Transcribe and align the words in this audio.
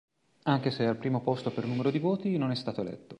Anche 0.45 0.71
se 0.71 0.87
al 0.87 0.97
primo 0.97 1.21
posto 1.21 1.51
per 1.51 1.65
numero 1.67 1.91
di 1.91 1.99
voti, 1.99 2.35
non 2.35 2.49
è 2.49 2.55
stato 2.55 2.81
eletto. 2.81 3.09